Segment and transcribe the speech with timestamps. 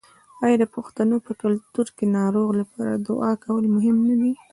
[0.43, 4.31] آیا د پښتنو په کلتور کې د ناروغ لپاره دعا کول مهم نه دي؟